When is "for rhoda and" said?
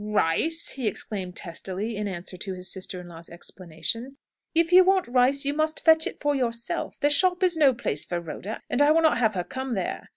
8.03-8.81